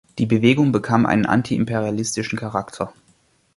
[0.17, 2.91] Die Bewegung bekam einen antiimperialistischen Charakter.